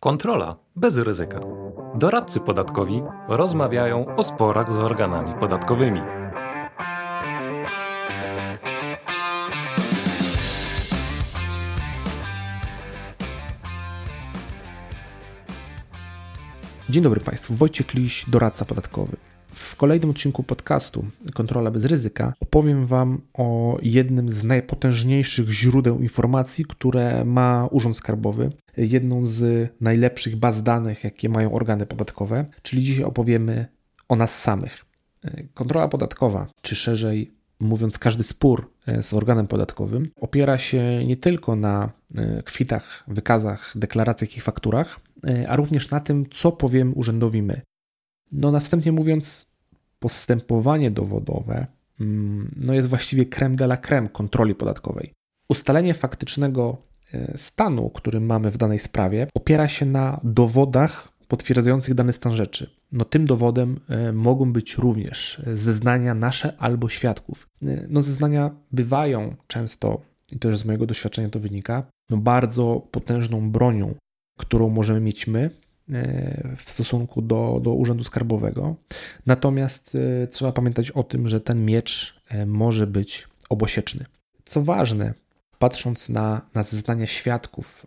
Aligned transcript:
Kontrola 0.00 0.56
bez 0.76 0.96
ryzyka. 0.98 1.40
Doradcy 1.94 2.40
podatkowi 2.40 3.02
rozmawiają 3.28 4.16
o 4.16 4.22
sporach 4.22 4.72
z 4.72 4.78
organami 4.78 5.34
podatkowymi. 5.40 6.00
Dzień 16.88 17.02
dobry 17.02 17.20
Państwu, 17.20 17.54
Wojciech 17.54 17.94
Liś, 17.94 18.24
doradca 18.30 18.64
podatkowy. 18.64 19.16
W 19.58 19.76
kolejnym 19.76 20.10
odcinku 20.10 20.42
podcastu 20.42 21.04
Kontrola 21.34 21.70
bez 21.70 21.84
ryzyka 21.84 22.32
opowiem 22.40 22.86
Wam 22.86 23.20
o 23.34 23.78
jednym 23.82 24.30
z 24.30 24.44
najpotężniejszych 24.44 25.50
źródeł 25.50 26.00
informacji, 26.00 26.64
które 26.64 27.24
ma 27.24 27.68
Urząd 27.70 27.96
Skarbowy, 27.96 28.50
jedną 28.76 29.24
z 29.24 29.70
najlepszych 29.80 30.36
baz 30.36 30.62
danych, 30.62 31.04
jakie 31.04 31.28
mają 31.28 31.52
organy 31.52 31.86
podatkowe, 31.86 32.46
czyli 32.62 32.82
dzisiaj 32.82 33.04
opowiemy 33.04 33.66
o 34.08 34.16
nas 34.16 34.40
samych. 34.40 34.84
Kontrola 35.54 35.88
podatkowa, 35.88 36.46
czy 36.62 36.76
szerzej 36.76 37.32
mówiąc, 37.60 37.98
każdy 37.98 38.22
spór 38.22 38.70
z 39.00 39.14
organem 39.14 39.46
podatkowym 39.46 40.10
opiera 40.20 40.58
się 40.58 41.04
nie 41.06 41.16
tylko 41.16 41.56
na 41.56 41.90
e, 42.14 42.42
kwitach, 42.42 43.04
wykazach, 43.08 43.72
deklaracjach 43.76 44.36
i 44.36 44.40
fakturach, 44.40 45.00
e, 45.26 45.48
a 45.48 45.56
również 45.56 45.90
na 45.90 46.00
tym, 46.00 46.26
co 46.30 46.52
powiem 46.52 46.92
urzędowi 46.96 47.42
my. 47.42 47.60
No, 48.32 48.50
następnie 48.50 48.92
mówiąc, 48.92 49.56
postępowanie 49.98 50.90
dowodowe 50.90 51.66
mm, 52.00 52.54
no 52.56 52.74
jest 52.74 52.88
właściwie 52.88 53.26
creme 53.26 53.56
de 53.56 53.64
la 53.64 53.76
creme 53.76 54.08
kontroli 54.08 54.54
podatkowej. 54.54 55.12
Ustalenie 55.48 55.94
faktycznego 55.94 56.76
e, 57.12 57.38
stanu, 57.38 57.90
który 57.90 58.20
mamy 58.20 58.50
w 58.50 58.56
danej 58.56 58.78
sprawie, 58.78 59.26
opiera 59.34 59.68
się 59.68 59.86
na 59.86 60.20
dowodach 60.24 61.12
potwierdzających 61.28 61.94
dany 61.94 62.12
stan 62.12 62.34
rzeczy. 62.34 62.70
No 62.92 63.04
tym 63.04 63.26
dowodem 63.26 63.80
e, 63.88 64.12
mogą 64.12 64.52
być 64.52 64.74
również 64.74 65.42
zeznania 65.54 66.14
nasze 66.14 66.56
albo 66.58 66.88
świadków. 66.88 67.48
E, 67.62 67.86
no 67.88 68.02
zeznania 68.02 68.50
bywają 68.72 69.36
często, 69.46 70.00
i 70.32 70.38
to 70.38 70.48
już 70.48 70.58
z 70.58 70.64
mojego 70.64 70.86
doświadczenia 70.86 71.28
to 71.28 71.40
wynika, 71.40 71.82
no 72.10 72.16
bardzo 72.16 72.86
potężną 72.90 73.50
bronią, 73.50 73.94
którą 74.38 74.68
możemy 74.68 75.00
mieć 75.00 75.26
my, 75.26 75.50
w 76.56 76.62
stosunku 76.70 77.22
do, 77.22 77.60
do 77.62 77.72
Urzędu 77.74 78.04
Skarbowego. 78.04 78.76
Natomiast 79.26 79.96
e, 80.22 80.26
trzeba 80.26 80.52
pamiętać 80.52 80.90
o 80.90 81.02
tym, 81.02 81.28
że 81.28 81.40
ten 81.40 81.64
miecz 81.64 82.20
e, 82.28 82.46
może 82.46 82.86
być 82.86 83.28
obosieczny. 83.48 84.04
Co 84.44 84.62
ważne, 84.62 85.14
patrząc 85.58 86.08
na, 86.08 86.40
na 86.54 86.62
zeznania 86.62 87.06
świadków 87.06 87.86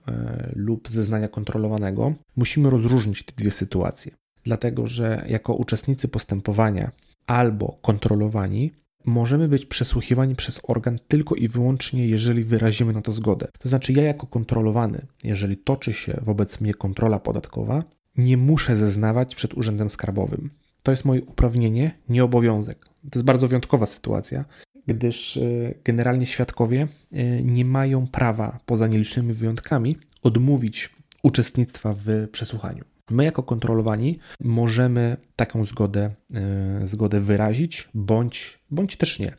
lub 0.55 0.89
zeznania 0.89 1.27
kontrolowanego, 1.27 2.13
musimy 2.35 2.69
rozróżnić 2.69 3.23
te 3.23 3.33
dwie 3.35 3.51
sytuacje. 3.51 4.11
Dlatego, 4.43 4.87
że 4.87 5.25
jako 5.27 5.53
uczestnicy 5.53 6.07
postępowania 6.07 6.91
albo 7.27 7.75
kontrolowani 7.81 8.71
możemy 9.05 9.47
być 9.47 9.65
przesłuchiwani 9.65 10.35
przez 10.35 10.61
organ 10.67 10.99
tylko 11.07 11.35
i 11.35 11.47
wyłącznie, 11.47 12.07
jeżeli 12.07 12.43
wyrazimy 12.43 12.93
na 12.93 13.01
to 13.01 13.11
zgodę. 13.11 13.47
To 13.59 13.69
znaczy, 13.69 13.93
ja 13.93 14.03
jako 14.03 14.27
kontrolowany, 14.27 15.05
jeżeli 15.23 15.57
toczy 15.57 15.93
się 15.93 16.19
wobec 16.21 16.61
mnie 16.61 16.73
kontrola 16.73 17.19
podatkowa, 17.19 17.83
nie 18.17 18.37
muszę 18.37 18.75
zeznawać 18.75 19.35
przed 19.35 19.53
urzędem 19.53 19.89
skarbowym. 19.89 20.49
To 20.83 20.91
jest 20.91 21.05
moje 21.05 21.21
uprawnienie, 21.21 21.91
nie 22.09 22.23
obowiązek. 22.23 22.85
To 22.85 23.19
jest 23.19 23.25
bardzo 23.25 23.47
wyjątkowa 23.47 23.85
sytuacja, 23.85 24.45
gdyż 24.87 25.37
e, 25.37 25.41
generalnie 25.83 26.25
świadkowie 26.25 26.87
e, 27.11 27.43
nie 27.43 27.65
mają 27.65 28.07
prawa, 28.07 28.59
poza 28.65 28.87
nielicznymi 28.87 29.33
wyjątkami, 29.33 29.97
odmówić 30.23 30.89
uczestnictwa 31.23 31.93
w 31.93 32.27
przesłuchaniu. 32.31 32.90
My, 33.11 33.23
jako 33.23 33.43
kontrolowani, 33.43 34.19
możemy 34.39 35.17
taką 35.35 35.63
zgodę, 35.63 36.11
yy, 36.29 36.87
zgodę 36.87 37.19
wyrazić, 37.19 37.89
bądź, 37.93 38.59
bądź 38.71 38.95
też 38.95 39.19
nie. 39.19 39.33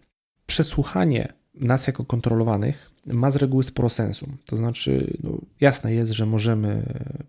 Przesłuchanie 0.46 1.41
nas 1.54 1.86
jako 1.86 2.04
kontrolowanych 2.04 2.90
ma 3.06 3.30
z 3.30 3.36
reguły 3.36 3.64
sporo 3.64 3.88
sensu. 3.88 4.28
To 4.46 4.56
znaczy, 4.56 5.16
no, 5.22 5.38
jasne 5.60 5.94
jest, 5.94 6.12
że 6.12 6.26
możemy 6.26 6.82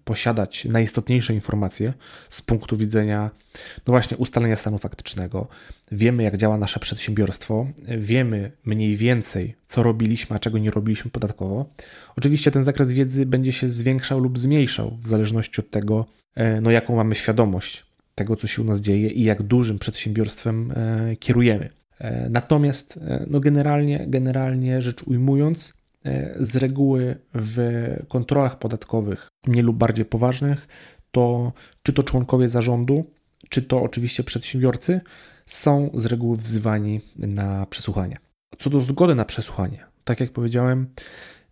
posiadać 0.04 0.66
najistotniejsze 0.66 1.34
informacje 1.34 1.94
z 2.30 2.42
punktu 2.42 2.78
widzenia, 2.78 3.32
no 3.88 3.92
właśnie, 3.92 4.18
ustalenia 4.18 4.56
stanu 4.56 4.78
faktycznego. 4.78 5.48
Wiemy, 5.92 6.24
jak 6.24 6.38
działa 6.38 6.58
nasze 6.58 6.80
przedsiębiorstwo, 6.80 7.68
wiemy 7.98 8.52
mniej 8.66 8.98
więcej, 8.98 9.56
co 9.66 9.84
robiliśmy, 9.84 10.36
a 10.36 10.40
czego 10.40 10.58
nie 10.58 10.72
robiliśmy 10.72 11.12
podatkowo. 11.12 11.66
Oczywiście 12.18 12.52
ten 12.52 12.64
zakres 12.64 12.92
wiedzy 12.92 13.26
będzie 13.26 13.52
się 13.52 13.70
zwiększał 13.70 14.20
lub 14.20 14.40
zmniejszał 14.40 14.98
w 15.02 15.08
zależności 15.08 15.62
od 15.62 15.70
tego, 15.70 16.06
e, 16.36 16.62
no, 16.62 16.72
jaką 16.72 16.96
mamy 16.96 17.16
świadomość 17.16 17.86
tego, 18.16 18.36
co 18.36 18.48
się 18.48 18.62
u 18.62 18.66
nas 18.66 18.82
dzieje 18.82 19.10
i 19.10 19.24
jak 19.24 19.44
dużym 19.44 19.80
przedsiębiorstwem 19.80 20.72
e, 20.76 21.16
kierujemy. 21.16 21.83
E, 22.00 22.30
natomiast 22.30 22.98
e, 22.98 23.26
no 23.30 23.40
generalnie, 23.40 24.06
generalnie 24.08 24.82
rzecz 24.82 25.04
ujmując, 25.04 25.74
e, 26.06 26.36
z 26.40 26.56
reguły 26.56 27.16
w 27.34 27.58
kontrolach 28.08 28.60
podatkowych, 28.60 29.28
mniej 29.48 29.64
lub 29.64 29.78
bardziej 29.78 30.06
poważnych, 30.06 30.68
to 31.12 31.54
czy 31.84 31.94
to 31.94 32.04
członkowie 32.04 32.50
zarządu, 32.50 33.06
czy 33.50 33.62
to 33.62 33.82
oczywiście 33.82 34.24
przedsiębiorcy, 34.24 35.02
są 35.46 35.90
z 35.94 36.06
reguły 36.06 36.38
wzywani 36.38 37.02
na 37.16 37.66
przesłuchanie. 37.66 38.18
Co 38.58 38.70
do 38.70 38.82
zgody 38.82 39.16
na 39.16 39.26
przesłuchanie, 39.26 39.86
tak 40.04 40.20
jak 40.20 40.32
powiedziałem, 40.32 40.88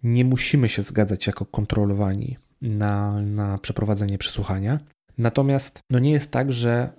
nie 0.03 0.25
musimy 0.25 0.69
się 0.69 0.81
zgadzać 0.81 1.28
jako 1.28 1.46
kontrolowani 1.46 2.38
na, 2.62 3.22
na 3.22 3.58
przeprowadzenie 3.58 4.18
przesłuchania. 4.18 4.79
Natomiast 5.18 5.79
no 5.90 6.00
nie 6.00 6.12
jest 6.12 6.31
tak, 6.31 6.53
że 6.53 6.90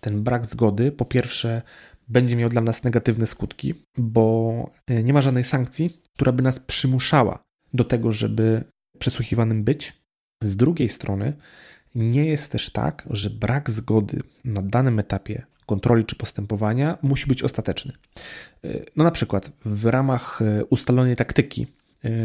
ten 0.00 0.22
brak 0.22 0.46
zgody 0.46 0.92
po 0.92 1.04
pierwsze 1.04 1.62
będzie 2.10 2.36
miał 2.36 2.48
dla 2.48 2.60
nas 2.60 2.84
negatywne 2.84 3.26
skutki, 3.26 3.74
bo 3.98 4.70
e, 4.86 5.02
nie 5.02 5.12
ma 5.12 5.22
żadnej 5.22 5.44
sankcji, 5.44 6.02
która 6.14 6.32
by 6.32 6.42
nas 6.42 6.60
przymuszała 6.60 7.42
do 7.74 7.84
tego, 7.84 8.12
żeby 8.12 8.64
przesłuchiwanym 8.98 9.64
być. 9.64 10.00
Z 10.42 10.56
drugiej 10.56 10.88
strony, 10.88 11.32
nie 11.94 12.24
jest 12.24 12.52
też 12.52 12.70
tak, 12.70 13.08
że 13.10 13.30
brak 13.30 13.70
zgody 13.70 14.22
na 14.44 14.62
danym 14.62 14.98
etapie 14.98 15.46
kontroli 15.66 16.04
czy 16.04 16.16
postępowania 16.16 16.98
musi 17.02 17.26
być 17.26 17.42
ostateczny. 17.42 17.92
E, 18.64 18.68
no 18.96 19.04
na 19.04 19.10
przykład 19.10 19.52
w 19.64 19.84
ramach 19.84 20.42
e, 20.42 20.64
ustalonej 20.64 21.16
taktyki 21.16 21.66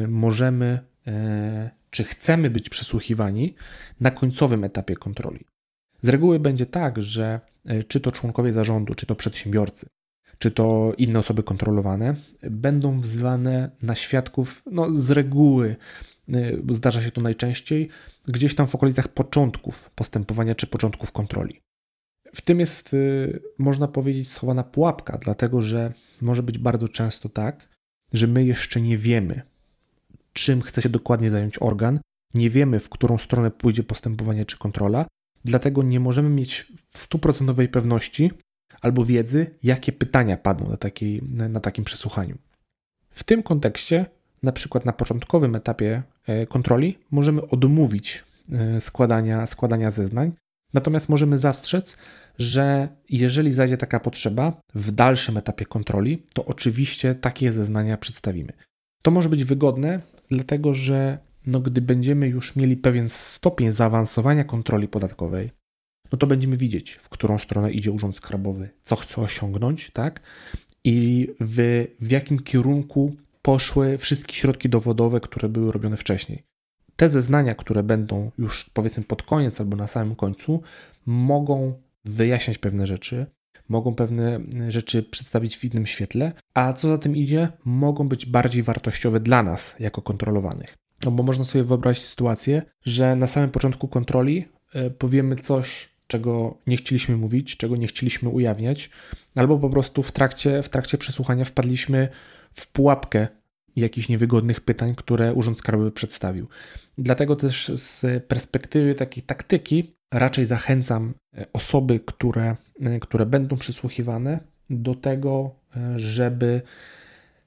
możemy 0.07 0.79
czy 1.90 2.03
chcemy 2.03 2.50
być 2.50 2.69
przesłuchiwani 2.69 3.56
na 4.00 4.12
końcowym 4.12 4.63
etapie 4.63 4.96
kontroli. 4.96 5.46
Z 6.02 6.10
reguły 6.10 6.40
będzie 6.40 6.66
tak, 6.66 7.04
że 7.04 7.40
e, 7.66 7.84
czy 7.84 8.02
to 8.02 8.12
członkowie 8.12 8.54
zarządu, 8.54 8.96
czy 8.96 9.06
to 9.06 9.16
przedsiębiorcy, 9.16 9.88
czy 10.38 10.52
to 10.52 10.94
inne 10.98 11.20
osoby 11.20 11.44
kontrolowane, 11.44 12.16
będą 12.42 13.02
wzywane 13.02 13.72
na 13.82 13.96
świadków, 13.96 14.64
no 14.72 14.94
z 14.94 15.12
reguły 15.12 15.76
e, 16.34 16.52
zdarza 16.70 17.02
się 17.02 17.12
to 17.12 17.22
najczęściej, 17.22 17.90
gdzieś 18.28 18.56
tam 18.56 18.68
w 18.68 18.76
okolicach 18.76 19.08
początków 19.08 19.90
postępowania 19.90 20.56
czy 20.56 20.68
początków 20.68 21.12
kontroli. 21.12 21.62
W 22.36 22.42
tym 22.42 22.60
jest, 22.60 22.94
e, 22.94 22.98
można 23.58 23.88
powiedzieć, 23.88 24.32
schowana 24.32 24.64
pułapka, 24.64 25.18
dlatego 25.18 25.62
że 25.62 25.94
może 26.22 26.44
być 26.44 26.58
bardzo 26.58 26.90
często 26.90 27.30
tak, 27.30 27.70
że 28.14 28.28
my 28.28 28.46
jeszcze 28.46 28.82
nie 28.82 28.98
wiemy, 28.98 29.42
czym 30.34 30.62
chce 30.62 30.82
się 30.82 30.90
dokładnie 30.90 31.30
zająć 31.30 31.58
organ, 31.62 32.00
nie 32.34 32.50
wiemy, 32.50 32.80
w 32.80 32.90
którą 32.90 33.18
stronę 33.18 33.52
pójdzie 33.52 33.84
postępowanie 33.84 34.46
czy 34.46 34.58
kontrola, 34.58 35.08
Dlatego 35.46 35.84
nie 35.84 36.00
możemy 36.00 36.30
mieć 36.30 36.72
stuprocentowej 36.92 37.70
pewności 37.70 38.32
albo 38.82 39.06
wiedzy, 39.06 39.52
jakie 39.64 39.92
pytania 39.92 40.38
padną 40.38 40.70
na, 40.70 40.78
takiej, 40.78 41.22
na 41.50 41.60
takim 41.60 41.84
przesłuchaniu. 41.84 42.38
W 43.10 43.24
tym 43.24 43.44
kontekście, 43.44 44.06
na 44.44 44.52
przykład 44.52 44.86
na 44.86 44.94
początkowym 44.94 45.56
etapie 45.56 46.04
e, 46.28 46.46
kontroli, 46.46 46.98
możemy 47.12 47.48
odmówić 47.48 48.24
e, 48.52 48.82
składania, 48.82 49.46
składania 49.48 49.92
zeznań, 49.92 50.32
natomiast 50.74 51.09
możemy 51.09 51.38
zastrzec, 51.38 51.98
że 52.40 52.88
jeżeli 53.09 53.52
zajdzie 53.52 53.78
taka 53.78 54.00
potrzeba 54.00 54.62
w 54.76 54.91
dalszym 54.91 55.38
etapie 55.38 55.66
kontroli, 55.66 56.24
to 56.34 56.46
oczywiście 56.46 57.16
takie 57.16 57.52
zeznania 57.52 57.98
przedstawimy. 57.98 58.53
To 59.03 59.12
może 59.12 59.30
być 59.30 59.44
wygodne, 59.44 60.02
dlatego 60.30 60.74
że 60.74 61.18
no 61.47 61.59
gdy 61.59 61.82
będziemy 61.82 62.28
już 62.28 62.56
mieli 62.56 62.78
pewien 62.78 63.09
stopień 63.09 63.72
zaawansowania 63.72 64.44
kontroli 64.44 64.88
podatkowej, 64.88 65.52
no 66.12 66.18
to 66.18 66.28
będziemy 66.28 66.58
widzieć, 66.58 66.92
w 66.92 67.09
którą 67.09 67.38
stronę 67.38 67.72
idzie 67.72 67.92
Urząd 67.92 68.16
Skarbowy, 68.16 68.70
co 68.84 68.96
chce 68.96 69.22
osiągnąć, 69.22 69.92
tak? 69.92 70.22
I 70.84 71.28
w, 71.40 71.86
w 72.00 72.12
jakim 72.12 72.40
kierunku 72.40 73.16
poszły 73.42 73.97
wszystkie 73.97 74.34
środki 74.34 74.70
dowodowe, 74.70 75.20
które 75.20 75.50
były 75.50 75.72
robione 75.72 75.97
wcześniej. 75.97 76.44
Te 76.96 77.09
zeznania, 77.09 77.56
które 77.56 77.84
będą 77.84 78.32
już 78.38 78.70
powiedzmy 78.70 79.03
pod 79.03 79.24
koniec 79.24 79.59
albo 79.59 79.78
na 79.78 79.88
samym 79.88 80.16
końcu, 80.16 80.62
mogą 81.06 81.74
wyjaśniać 82.06 82.58
pewne 82.58 82.88
rzeczy, 82.88 83.26
mogą 83.70 83.96
pewne 83.96 84.40
rzeczy 84.70 85.03
przedstawić 85.03 85.58
w 85.58 85.66
innym 85.66 85.86
świetle, 85.86 86.34
a 86.53 86.74
co 86.74 86.88
za 86.88 86.98
tym 86.98 87.16
idzie, 87.16 87.48
mogą 87.66 88.08
być 88.08 88.26
bardziej 88.26 88.64
wartościowe 88.64 89.20
dla 89.20 89.44
nas 89.44 89.76
jako 89.80 90.02
kontrolowanych. 90.02 90.84
No 91.03 91.12
bo 91.12 91.24
można 91.24 91.44
sobie 91.44 91.64
wyobrazić 91.64 92.03
sytuację, 92.03 92.62
że 92.82 93.16
na 93.16 93.28
samym 93.28 93.50
początku 93.50 93.88
kontroli 93.88 94.46
e, 94.74 94.90
powiemy 94.90 95.36
coś, 95.36 95.90
czego 96.08 96.58
nie 96.68 96.78
chcieliśmy 96.78 97.18
mówić, 97.18 97.58
czego 97.58 97.76
nie 97.76 97.88
chcieliśmy 97.88 98.30
ujawniać, 98.30 98.90
albo 99.36 99.59
po 99.59 99.70
prostu 99.70 100.03
w 100.03 100.12
trakcie, 100.12 100.64
w 100.64 100.70
trakcie 100.70 100.97
przesłuchania 100.97 101.46
wpadliśmy 101.46 102.09
w 102.53 102.68
pułapkę 102.68 103.28
jakichś 103.76 104.09
niewygodnych 104.09 104.62
pytań, 104.62 104.96
które 104.96 105.34
Urząd 105.34 105.58
Skarbowy 105.58 105.92
przedstawił. 105.92 106.47
Dlatego 106.98 107.36
też 107.36 107.72
z 107.76 108.24
perspektywy 108.24 108.96
takiej 108.96 109.24
taktyki 109.24 109.96
raczej 110.12 110.46
zachęcam 110.46 111.14
e, 111.38 111.46
osoby, 111.53 112.00
które, 112.06 112.56
e, 112.82 113.00
które 113.00 113.26
będą 113.26 113.58
przysłuchiwane, 113.58 114.40
do 114.70 114.96
tego, 114.96 115.56
żeby 115.96 116.62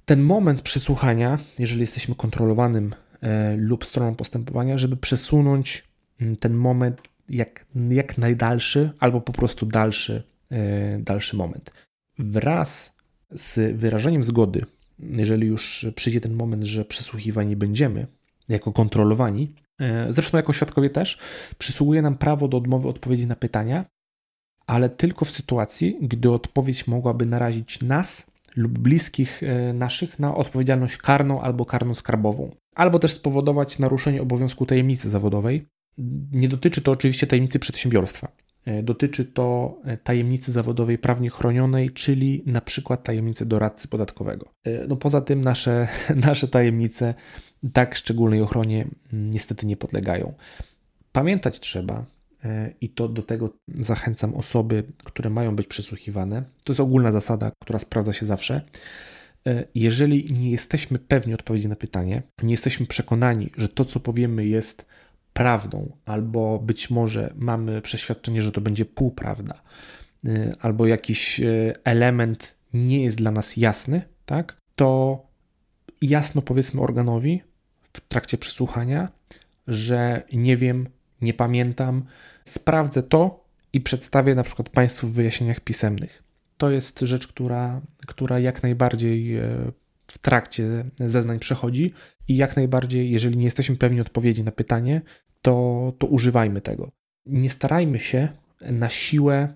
ten 0.05 0.23
moment 0.23 0.63
przesłuchania, 0.63 1.39
jeżeli 1.59 1.81
jesteśmy 1.81 2.15
kontrolowanym 2.15 2.95
lub 3.57 3.87
stroną 3.87 4.15
postępowania, 4.15 4.79
żeby 4.79 4.97
przesunąć 4.97 5.85
mm, 6.21 6.37
ten 6.37 6.55
moment 6.55 7.01
jak, 7.29 7.67
jak 7.91 8.19
najdalszy 8.19 8.91
albo 9.01 9.21
po 9.21 9.33
prostu 9.33 9.67
dalszy, 9.67 10.23
dalszy 10.99 11.37
moment. 11.37 11.71
Wraz 12.19 12.97
z 13.31 13.77
wyrażeniem 13.77 14.25
zgody, 14.25 14.67
jeżeli 14.99 15.47
już 15.47 15.87
przyjdzie 15.95 16.21
ten 16.21 16.35
moment, 16.35 16.65
że 16.65 16.85
przesłuchiwani 16.85 17.57
będziemy, 17.57 18.07
jako 18.49 18.73
kontrolowani, 18.73 19.55
e, 19.81 20.13
zresztą 20.13 20.37
jako 20.37 20.53
świadkowie 20.53 20.91
też, 20.91 21.19
przysługuje 21.59 22.03
nam 22.03 22.19
prawo 22.19 22.49
do 22.49 22.57
odmowy 22.57 22.89
odpowiedzi 22.89 23.27
na 23.27 23.37
pytania, 23.37 23.85
ale 24.67 24.89
tylko 24.89 25.25
w 25.25 25.31
sytuacji, 25.31 25.99
gdy 26.01 26.31
odpowiedź 26.31 26.87
mogłaby 26.87 27.27
narazić 27.27 27.83
nas 27.83 28.27
lub 28.57 28.79
bliskich 28.79 29.43
e, 29.43 29.73
naszych 29.73 30.19
na 30.19 30.35
odpowiedzialność 30.35 30.97
karną 30.97 31.41
albo 31.41 31.65
karną 31.65 31.95
skarbową, 31.95 32.51
albo 32.79 32.99
też 32.99 33.13
spowodować 33.13 33.79
naruszenie 33.79 34.23
obowiązku 34.23 34.67
tajemnicy 34.67 35.11
zawodowej. 35.11 35.69
Nie 36.33 36.49
dotyczy 36.49 36.83
to 36.83 36.93
oczywiście 36.93 37.27
tajemnicy 37.27 37.59
przedsiębiorstwa. 37.59 38.29
E, 38.65 38.83
dotyczy 38.83 39.25
to 39.25 39.79
tajemnicy 40.05 40.53
zawodowej 40.53 40.99
prawnie 40.99 41.31
chronionej, 41.31 41.91
czyli 41.91 42.43
na 42.47 42.61
przykład 42.61 43.05
tajemnicy 43.05 43.47
doradcy 43.47 43.89
podatkowego. 43.89 44.49
No 44.89 44.97
poza 44.97 45.21
tym 45.21 45.41
nasze, 45.41 45.89
nasze 46.27 46.49
tajemnice 46.49 47.15
tak 47.73 47.95
szczególnej 47.95 48.43
ochronie 48.43 48.89
niestety 49.13 49.67
nie 49.67 49.77
podlegają. 49.77 50.35
Pamiętać 51.13 51.61
trzeba, 51.61 52.07
e, 52.45 52.73
i 52.81 52.89
to 52.89 53.09
do 53.09 53.23
tego 53.23 53.51
zachęcam 53.75 54.35
osoby, 54.35 54.85
które 55.05 55.31
mają 55.31 55.57
być 55.57 55.67
przesłuchiwane. 55.67 56.43
To 56.65 56.73
jest 56.73 56.81
ogólna 56.81 57.13
zasada, 57.13 57.53
która 57.59 57.79
sprawdza 57.79 58.13
się 58.13 58.27
zawsze. 58.27 58.61
E, 59.49 59.65
jeżeli 59.75 60.33
nie 60.33 60.51
jesteśmy 60.51 60.99
pewni 60.99 61.35
odpowiedzi 61.35 61.69
na 61.69 61.77
pytanie, 61.77 62.23
nie 62.43 62.51
jesteśmy 62.51 62.87
przekonani, 62.87 63.51
że 63.57 63.69
to, 63.69 63.85
co 63.85 64.01
powiemy, 64.01 64.47
jest 64.47 64.87
prawdą, 65.33 65.97
albo 66.05 66.59
być 66.59 66.91
może 66.91 67.33
mamy 67.37 67.83
przeświadczenie, 67.83 68.43
że 68.43 68.53
to 68.53 68.61
będzie 68.61 68.85
półprawda, 68.85 69.63
e, 70.27 70.55
albo 70.61 70.87
jakiś 70.87 71.41
element 71.85 72.55
nie 72.75 73.05
jest 73.05 73.17
dla 73.17 73.31
nas 73.31 73.57
jasny, 73.57 74.03
tak, 74.27 74.57
to 74.77 75.23
jasno 76.03 76.43
powiedzmy 76.43 76.81
organowi 76.81 77.43
w 77.93 78.01
trakcie 78.01 78.39
przesłuchania, 78.39 79.09
że 79.69 80.23
nie 80.33 80.57
wiem, 80.57 80.89
nie 81.21 81.35
pamiętam, 81.35 82.05
sprawdzę 82.45 83.03
to 83.03 83.45
i 83.73 83.81
przedstawię 83.81 84.35
na 84.35 84.43
przykład 84.43 84.69
Państwu 84.69 85.07
w 85.07 85.13
wyjaśnieniach 85.13 85.61
pisemnych. 85.61 86.28
To 86.59 86.71
jest 86.71 87.01
rzecz, 87.01 87.27
która, 87.27 87.81
która 88.07 88.39
jak 88.39 88.63
najbardziej 88.63 89.37
e, 89.37 89.43
w 90.07 90.19
trakcie 90.19 90.85
zeznań 91.01 91.39
przechodzi 91.39 91.93
i 92.29 92.37
jak 92.37 92.57
najbardziej, 92.57 93.11
jeżeli 93.11 93.37
nie 93.37 93.45
jesteśmy 93.45 93.77
pewni 93.77 94.01
odpowiedzi 94.01 94.45
na 94.45 94.53
pytanie, 94.53 95.03
to, 95.43 95.93
to 95.99 96.07
używajmy 96.07 96.61
tego. 96.61 96.91
Nie 97.27 97.51
starajmy 97.51 98.01
się 98.01 98.29
na 98.61 98.89
siłę 98.89 99.55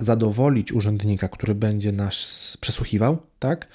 zadowolić 0.00 0.72
urzędnika, 0.72 1.28
który 1.28 1.54
będzie 1.54 1.92
nas 1.92 2.56
przesłuchiwał, 2.60 3.18
tak? 3.38 3.68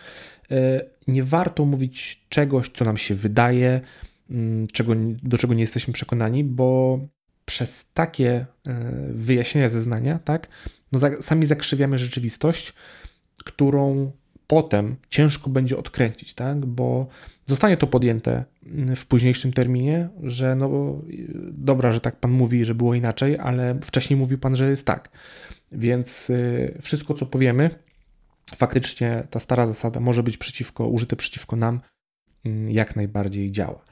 E, 0.52 0.86
nie 1.08 1.24
warto 1.24 1.66
mówić 1.66 2.26
czegoś, 2.30 2.70
co 2.70 2.86
nam 2.86 2.98
się 2.98 3.16
wydaje, 3.16 3.82
mm, 4.30 4.68
czego, 4.68 4.94
do 5.24 5.38
czego 5.38 5.54
nie 5.54 5.62
jesteśmy 5.62 5.94
przekonani, 5.94 6.44
bo 6.44 7.00
przez 7.46 7.92
takie 7.94 8.32
e, 8.32 8.46
wyjaśnienia 9.14 9.70
zeznania, 9.70 10.20
tak, 10.20 10.48
no 10.92 11.00
sami 11.22 11.46
zakrzywiamy 11.46 11.98
rzeczywistość, 11.98 12.74
którą 13.46 14.12
potem 14.48 14.96
ciężko 15.10 15.50
będzie 15.50 15.78
odkręcić, 15.78 16.34
tak, 16.34 16.66
bo 16.66 17.08
zostanie 17.46 17.78
to 17.78 17.88
podjęte 17.88 18.46
mm, 18.66 18.96
w 18.96 19.06
późniejszym 19.06 19.54
terminie, 19.54 20.10
że 20.24 20.56
no 20.56 20.70
dobra, 21.52 21.92
że 21.92 22.02
tak 22.02 22.16
pan 22.16 22.32
mówi, 22.32 22.66
że 22.66 22.76
było 22.76 22.94
inaczej, 22.94 23.38
ale 23.40 23.80
wcześniej 23.84 24.18
mówił 24.20 24.38
pan, 24.38 24.56
że 24.56 24.70
jest 24.70 24.86
tak. 24.86 25.10
Więc 25.72 26.30
y, 26.30 26.78
wszystko, 26.82 27.14
co 27.14 27.26
powiemy, 27.26 27.70
faktycznie 28.56 29.24
ta 29.30 29.40
stara 29.40 29.68
zasada 29.68 30.00
może 30.00 30.24
być 30.24 30.38
przeciwko, 30.38 30.88
użyte 30.88 31.16
przeciwko 31.16 31.56
nam, 31.56 31.80
mm, 32.46 32.72
jak 32.72 32.96
najbardziej 32.96 33.52
działa. 33.52 33.86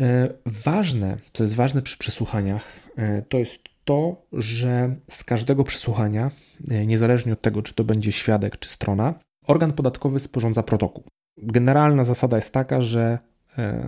E, 0.00 0.28
ważne, 0.46 1.18
co 1.32 1.42
jest 1.42 1.54
ważne 1.54 1.82
przy 1.82 1.98
przesłuchaniach, 1.98 2.64
e, 2.96 3.22
to 3.22 3.38
jest 3.38 3.64
to, 3.84 4.22
że 4.32 4.96
z 5.10 5.24
każdego 5.24 5.64
przesłuchania, 5.64 6.30
e, 6.70 6.86
niezależnie 6.86 7.32
od 7.32 7.40
tego, 7.40 7.62
czy 7.62 7.74
to 7.74 7.84
będzie 7.84 8.12
świadek, 8.12 8.58
czy 8.58 8.68
strona, 8.68 9.14
organ 9.46 9.72
podatkowy 9.72 10.20
sporządza 10.20 10.62
protokół. 10.62 11.04
Generalna 11.42 12.04
zasada 12.04 12.36
jest 12.36 12.52
taka, 12.52 12.82
że 12.82 13.18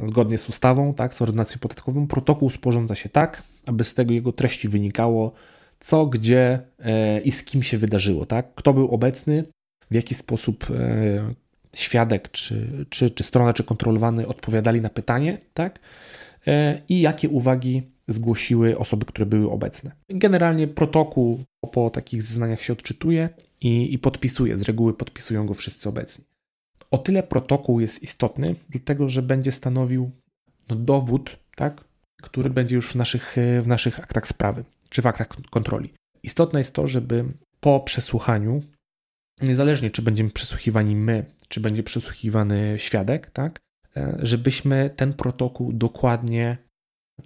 zgodnie 0.05 0.39
z 0.39 0.49
ustawą, 0.49 0.95
tak, 0.95 1.15
z 1.15 1.23
ordynacją 1.23 1.59
podatkową, 1.59 2.07
protokół 2.07 2.51
sporządza 2.51 2.95
się 2.95 3.09
tak, 3.09 3.43
aby 3.67 3.85
z 3.85 3.95
tego 3.95 4.13
jego 4.13 4.33
treści 4.33 4.69
wynikało, 4.69 5.33
co, 5.81 6.07
gdzie 6.07 6.61
i 7.25 7.31
z 7.31 7.45
kim 7.45 7.63
się 7.63 7.79
wydarzyło, 7.79 8.27
tak? 8.27 8.55
Kto 8.55 8.75
był 8.75 8.89
obecny, 8.89 9.45
w 9.91 9.95
jaki 9.95 10.15
sposób 10.15 10.67
świadek, 11.77 12.31
czy, 12.31 12.87
czy, 12.91 13.11
czy 13.11 13.25
strona, 13.25 13.53
czy 13.53 13.65
kontrolowany 13.65 14.27
odpowiadali 14.27 14.81
na 14.81 14.89
pytanie, 14.89 15.39
tak? 15.55 15.79
E, 16.47 16.83
I 16.89 17.01
jakie 17.01 17.29
uwagi 17.29 17.83
zgłosiły 18.09 18.79
osoby, 18.79 19.07
które 19.07 19.27
były 19.27 19.51
obecne. 19.51 19.93
Generalnie 20.09 20.69
protokół 20.69 21.45
po 21.73 21.91
takich 21.91 22.23
zeznaniach 22.23 22.63
się 22.63 22.73
odczytuje 22.73 23.29
i, 23.61 23.95
i 23.95 23.99
podpisuje. 23.99 24.59
Z 24.59 24.63
reguły 24.63 24.95
podpisują 24.95 25.47
go 25.47 25.55
wszyscy 25.55 25.89
obecni. 25.89 26.25
O 26.91 26.99
tyle 26.99 27.23
protokół 27.23 27.81
jest 27.81 28.03
istotny, 28.03 28.55
dlatego 28.69 29.09
że 29.09 29.23
będzie 29.23 29.53
stanowił 29.53 30.11
no, 30.69 30.77
dowód, 30.77 31.39
tak, 31.57 31.85
który 32.23 32.51
będzie 32.51 32.77
już 32.77 32.93
w 32.93 32.95
naszych, 32.95 33.37
w 33.63 33.67
naszych 33.67 34.01
aktach 34.01 34.29
sprawy 34.29 34.65
czy 34.89 35.03
w 35.03 35.07
aktach 35.07 35.29
kontroli. 35.51 35.95
Istotne 36.23 36.61
jest 36.61 36.75
to, 36.75 36.89
żeby 36.89 37.25
po 37.61 37.81
przesłuchaniu 37.81 38.63
niezależnie 39.43 39.91
czy 39.91 40.03
będziemy 40.03 40.31
przesłuchiwani 40.31 40.97
my, 40.97 41.25
czy 41.49 41.61
będzie 41.61 41.83
przesłuchiwany 41.83 42.75
świadek, 42.79 43.31
tak, 43.31 43.61
e, 43.97 44.19
żebyśmy 44.23 44.91
ten 44.97 45.13
protokół 45.13 45.73
dokładnie, 45.73 46.59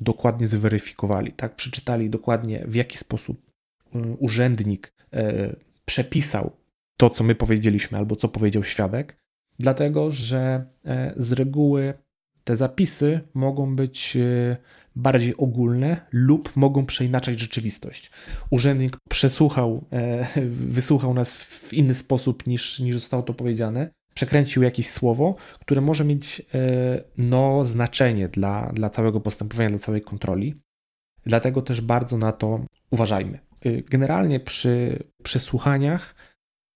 dokładnie 0.01 0.47
zweryfikowali, 0.47 1.33
tak, 1.33 1.57
przeczytali 1.57 2.11
dokładnie 2.11 2.65
w 2.69 2.75
jaki 2.75 2.99
sposób 2.99 3.51
mm, 3.95 4.17
urzędnik 4.19 4.93
e, 5.13 5.57
przepisał 5.85 6.57
to, 6.97 7.11
co 7.11 7.25
my 7.25 7.35
powiedzieliśmy, 7.35 7.99
albo 7.99 8.17
co 8.17 8.29
powiedział 8.29 8.65
świadek, 8.65 9.17
dlatego 9.59 10.11
że 10.11 10.67
e, 10.85 11.15
z 11.17 11.33
reguły 11.33 11.95
te 12.45 12.57
zapisy 12.57 13.21
mogą 13.35 13.77
być 13.77 14.19
bardziej 14.97 15.37
ogólne 15.37 16.07
lub 16.13 16.57
mogą 16.57 16.87
przeinaczać 16.87 17.39
rzeczywistość. 17.39 18.11
Urzędnik 18.51 18.97
przesłuchał, 19.11 19.85
wysłuchał 20.79 21.15
nas 21.15 21.39
w 21.39 21.73
inny 21.73 21.95
sposób 21.95 22.47
niż, 22.47 22.81
niż 22.81 22.95
zostało 22.95 23.23
to 23.23 23.35
powiedziane, 23.35 23.91
przekręcił 24.15 24.63
jakieś 24.63 24.91
słowo, 24.91 25.35
które 25.61 25.81
może 25.81 26.05
mieć 26.05 26.43
e, 26.55 27.05
no, 27.19 27.65
znaczenie 27.65 28.29
dla, 28.29 28.73
dla 28.73 28.91
całego 28.91 29.21
postępowania, 29.21 29.69
dla 29.71 29.79
całej 29.79 30.03
kontroli. 30.03 30.55
Dlatego 31.27 31.63
też 31.63 31.81
bardzo 31.81 32.19
na 32.19 32.33
to 32.33 32.61
uważajmy. 32.91 33.39
E, 33.61 33.83
generalnie 33.83 34.41
przy 34.41 34.99
przesłuchaniach 35.23 36.15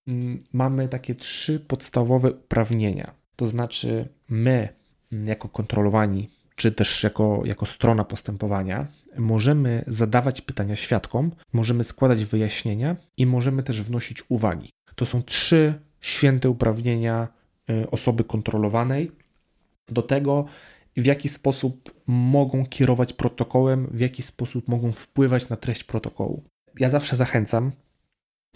mm, 0.07 0.39
mamy 0.53 0.89
takie 0.89 1.15
trzy 1.15 1.61
podstawowe 1.61 2.33
uprawnienia. 2.33 3.15
To 3.37 3.47
znaczy, 3.47 4.09
my, 4.29 4.69
mm, 5.13 5.27
jako 5.27 5.49
kontrolowani 5.49 6.37
czy 6.57 6.73
też 6.73 7.03
jako, 7.03 7.43
jako 7.45 7.67
strona 7.67 8.05
postępowania, 8.05 8.87
możemy 9.19 9.85
zadawać 9.87 10.41
pytania 10.41 10.77
świadkom, 10.77 11.33
możemy 11.53 11.85
składać 11.85 12.25
wyjaśnienia 12.25 12.97
i 13.17 13.27
możemy 13.27 13.63
też 13.63 13.83
wnosić 13.83 14.23
uwagi. 14.29 14.73
To 14.95 15.07
są 15.07 15.23
trzy 15.23 15.75
święte 16.07 16.51
uprawnienia 16.51 17.29
y, 17.71 17.91
osoby 17.91 18.25
kontrolowanej 18.25 19.13
do 19.89 20.03
tego, 20.03 20.45
w 20.97 21.07
jaki 21.07 21.29
sposób 21.29 21.95
mogą 22.07 22.67
kierować 22.67 23.13
protokołem, 23.13 23.89
w 23.91 24.01
jaki 24.01 24.23
sposób 24.23 24.69
mogą 24.69 24.93
wpływać 24.93 25.49
na 25.49 25.57
treść 25.57 25.85
protokołu. 25.85 26.43
Ja 26.79 26.91
zawsze 26.91 27.17
zachęcam 27.17 27.73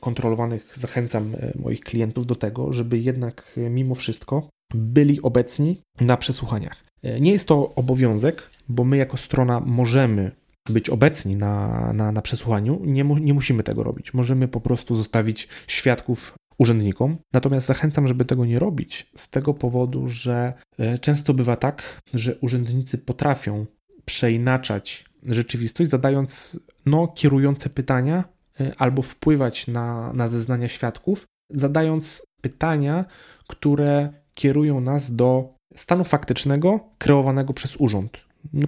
kontrolowanych, 0.01 0.79
zachęcam 0.79 1.35
y, 1.35 1.59
moich 1.59 1.81
klientów 1.81 2.27
do 2.27 2.37
tego, 2.37 2.73
żeby 2.73 2.99
jednak 2.99 3.53
y, 3.59 3.71
mimo 3.71 3.95
wszystko 3.95 4.49
byli 4.75 5.23
obecni 5.23 5.81
na 6.01 6.17
przesłuchaniach. 6.17 6.85
Nie 7.21 7.33
jest 7.33 7.49
to 7.49 7.75
obowiązek, 7.75 8.51
bo 8.69 8.85
my 8.85 8.97
jako 8.97 9.17
strona 9.17 9.61
możemy 9.61 10.31
być 10.69 10.91
obecni 10.91 11.37
na, 11.37 11.93
na, 11.93 12.13
na 12.13 12.23
przesłuchaniu, 12.23 12.81
nie, 12.85 13.05
mu, 13.05 13.19
nie 13.19 13.35
musimy 13.35 13.63
tego 13.63 13.83
robić. 13.83 14.15
Możemy 14.15 14.49
po 14.49 14.61
prostu 14.61 14.97
zostawić 14.97 15.49
świadków 15.67 16.35
urzędnikom. 16.61 17.19
Natomiast 17.33 17.67
zachęcam, 17.67 18.09
żeby 18.09 18.25
tego 18.25 18.45
nie 18.45 18.59
robić 18.59 19.11
z 19.17 19.31
tego 19.31 19.55
powodu, 19.55 20.09
że 20.09 20.53
e, 20.79 20.99
często 20.99 21.35
bywa 21.35 21.57
tak, 21.57 22.01
że 22.15 22.37
urzędnicy 22.37 22.99
potrafią 22.99 23.67
przeinaczać 24.05 25.05
rzeczywistość, 25.27 25.91
zadając 25.91 26.61
no, 26.87 27.09
kierujące 27.09 27.71
pytania 27.71 28.25
e, 28.61 28.73
albo 28.79 29.03
wpływać 29.03 29.67
na, 29.67 30.13
na 30.13 30.29
zeznania 30.29 30.69
świadków, 30.69 31.25
zadając 31.51 32.23
pytania, 32.43 33.05
które 33.49 34.13
kierują 34.35 34.81
nas 34.81 35.17
do 35.17 35.55
stanu 35.77 36.05
faktycznego 36.05 36.81
kreowanego 36.99 37.53
przez 37.53 37.77
urząd, 37.77 38.21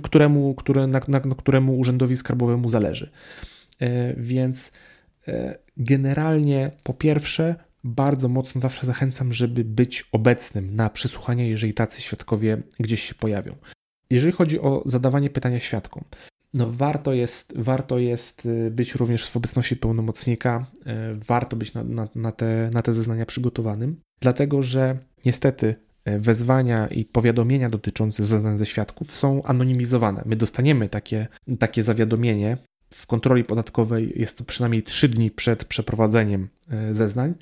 któremu, 0.03 0.55
które, 0.55 0.87
na, 0.87 1.01
na, 1.09 1.21
któremu 1.21 1.79
urzędowi 1.79 2.17
skarbowemu 2.17 2.69
zależy. 2.69 3.11
E, 3.81 4.15
więc 4.17 4.73
generalnie 5.77 6.71
po 6.83 6.95
pierwsze 6.95 7.55
bardzo 7.85 8.29
mocno 8.29 8.61
zawsze 8.61 8.87
zachęcam, 8.87 9.33
żeby 9.33 9.65
być 9.65 10.09
obecnym 10.13 10.77
na 10.77 10.91
przesłuchaniu, 10.91 11.45
jeżeli 11.45 11.75
tacy 11.75 12.03
świadkowie 12.03 12.63
gdzieś 12.81 13.03
się 13.03 13.15
pojawią. 13.15 13.57
Jeżeli 14.11 14.33
chodzi 14.33 14.61
o 14.61 14.83
zadawanie 14.87 15.31
pytania 15.31 15.61
świadkom, 15.61 16.05
no 16.55 16.67
warto 16.71 17.13
jest, 17.13 17.53
warto 17.57 17.99
jest 17.99 18.47
y, 18.47 18.71
być 18.71 18.95
również 18.95 19.29
w 19.29 19.37
obecności 19.37 19.77
pełnomocnika, 19.77 20.67
y, 20.81 20.85
warto 21.15 21.57
być 21.57 21.75
na, 21.75 21.85
na, 21.85 22.09
na, 22.15 22.33
te, 22.33 22.71
na 22.73 22.83
te 22.83 22.93
zeznania 22.93 23.27
przygotowanym, 23.27 24.01
dlatego 24.21 24.63
że 24.63 24.99
niestety 25.25 25.75
y, 26.09 26.19
wezwania 26.19 26.87
i 26.87 27.05
powiadomienia 27.05 27.71
dotyczące 27.71 28.25
zeznań 28.25 28.59
ze 28.59 28.67
świadków 28.67 29.17
są 29.17 29.43
anonimizowane. 29.43 30.23
My 30.27 30.37
dostaniemy 30.37 30.89
takie, 30.89 31.27
takie 31.59 31.83
zawiadomienie. 31.83 32.57
W 32.95 33.07
kontroli 33.07 33.45
podatkowej 33.45 34.13
jest 34.17 34.39
to 34.39 34.45
przynajmniej 34.45 34.83
3 34.83 35.09
dni 35.09 35.31
przed 35.31 35.65
przeprowadzeniem 35.65 36.49
zeznań 36.91 37.35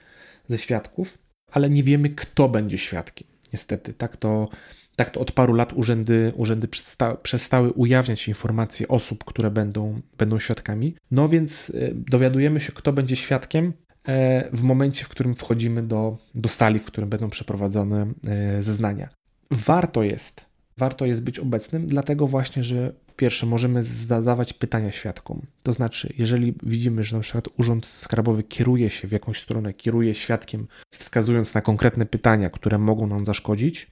ze 0.50 0.58
świadków, 0.58 1.18
ale 1.50 1.70
nie 1.70 1.82
wiemy, 1.82 2.08
kto 2.08 2.48
będzie 2.48 2.78
świadkiem. 2.78 3.28
Niestety, 3.52 3.94
tak 3.94 4.16
to, 4.16 4.48
tak 4.96 5.10
to 5.10 5.20
od 5.20 5.32
paru 5.32 5.54
lat 5.54 5.72
urzędy, 5.72 6.32
urzędy 6.36 6.68
przesta, 6.68 7.14
przestały 7.14 7.72
ujawniać 7.72 8.28
informacje 8.28 8.88
osób, 8.88 9.24
które 9.24 9.50
będą, 9.50 10.00
będą 10.18 10.38
świadkami. 10.38 10.94
No 11.10 11.28
więc 11.28 11.70
e, 11.70 11.94
dowiadujemy 11.94 12.60
się, 12.60 12.72
kto 12.72 12.92
będzie 12.92 13.16
świadkiem 13.16 13.72
e, 14.08 14.48
w 14.56 14.62
momencie, 14.62 15.04
w 15.04 15.08
którym 15.08 15.34
wchodzimy 15.34 15.82
do, 15.82 16.18
do 16.34 16.48
sali, 16.48 16.78
w 16.78 16.84
którym 16.84 17.10
będą 17.10 17.30
przeprowadzone 17.30 18.12
e, 18.26 18.62
zeznania. 18.62 19.08
Warto 19.50 20.02
jest, 20.02 20.46
warto 20.76 21.06
jest 21.06 21.24
być 21.24 21.38
obecnym, 21.38 21.86
dlatego 21.86 22.26
właśnie, 22.26 22.62
że 22.62 22.92
pierwsze, 23.20 23.46
możemy 23.46 23.82
zadawać 23.82 24.52
pytania 24.52 24.92
świadkom. 24.92 25.46
To 25.62 25.72
znaczy, 25.72 26.14
jeżeli 26.18 26.54
widzimy, 26.62 27.04
że 27.04 27.16
na 27.16 27.22
przykład 27.22 27.48
Urząd 27.58 27.86
Skarbowy 27.86 28.42
kieruje 28.42 28.90
się 28.90 29.08
w 29.08 29.12
jakąś 29.12 29.40
stronę, 29.40 29.74
kieruje 29.74 30.14
świadkiem, 30.14 30.66
wskazując 30.94 31.54
na 31.54 31.60
konkretne 31.60 32.06
pytania, 32.06 32.50
które 32.50 32.78
mogą 32.78 33.06
nam 33.06 33.24
zaszkodzić, 33.24 33.90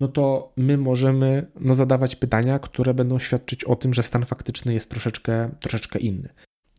no 0.00 0.08
to 0.08 0.52
my 0.56 0.78
możemy 0.78 1.46
no, 1.60 1.74
zadawać 1.74 2.16
pytania, 2.16 2.58
które 2.58 2.94
będą 2.94 3.18
świadczyć 3.18 3.64
o 3.64 3.76
tym, 3.76 3.94
że 3.94 4.02
stan 4.02 4.24
faktyczny 4.24 4.74
jest 4.74 4.90
troszeczkę, 4.90 5.50
troszeczkę 5.60 5.98
inny. 5.98 6.28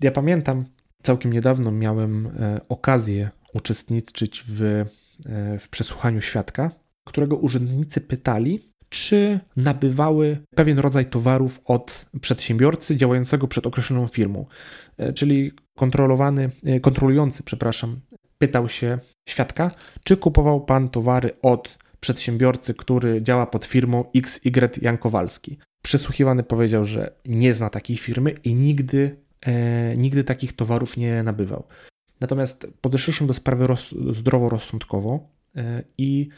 Ja 0.02 0.12
pamiętam, 0.12 0.66
całkiem 1.04 1.34
niedawno 1.34 1.72
miałem 1.72 2.28
e, 2.28 2.62
okazję 2.70 3.30
uczestniczyć 3.54 4.44
w, 4.48 4.62
e, 4.62 5.60
w 5.60 5.70
przesłuchaniu 5.70 6.22
świadka, 6.22 6.72
którego 7.08 7.36
urzędnicy 7.36 8.02
pytali, 8.02 8.73
czy 8.94 9.40
nabywały 9.56 10.38
pewien 10.56 10.80
rodzaj 10.80 11.06
towarów 11.06 11.62
od 11.66 12.06
przedsiębiorcy 12.22 12.98
działającego 12.98 13.48
przed 13.48 13.68
określoną 13.68 14.08
firmą. 14.08 14.46
E, 14.98 15.14
czyli 15.14 15.52
kontrolowany, 15.76 16.50
e, 16.66 16.80
kontrolujący, 16.80 17.44
przepraszam, 17.44 18.00
pytał 18.38 18.70
się 18.70 18.98
świadka, 19.30 19.72
czy 20.04 20.18
kupował 20.18 20.66
pan 20.66 20.90
towary 20.90 21.32
od 21.42 21.78
przedsiębiorcy, 22.00 22.74
który 22.74 23.22
działa 23.22 23.46
pod 23.46 23.66
firmą 23.66 24.06
XY 24.16 24.70
Jan 24.82 24.98
Kowalski. 24.98 25.58
Przesłuchiwany 25.84 26.44
powiedział, 26.44 26.86
że 26.86 27.12
nie 27.26 27.54
zna 27.54 27.70
takiej 27.70 27.98
firmy 27.98 28.32
i 28.44 28.56
nigdy, 28.56 29.16
e, 29.46 29.94
nigdy 29.98 30.24
takich 30.24 30.54
towarów 30.54 30.98
nie 30.98 31.24
nabywał. 31.24 31.64
Natomiast 32.20 32.68
podeszliśmy 32.82 33.28
do 33.28 33.34
sprawy 33.34 33.68
roz, 33.68 33.96
zdroworozsądkowo 34.10 35.30
e, 35.56 35.84
i 35.98 36.30